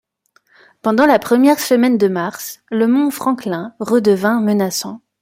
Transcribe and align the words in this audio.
Pendant 0.81 1.05
la 1.05 1.19
première 1.19 1.59
semaine 1.59 1.99
de 1.99 2.07
mars, 2.07 2.59
le 2.71 2.87
mont 2.87 3.11
Franklin 3.11 3.75
redevint 3.79 4.41
menaçant 4.41 4.99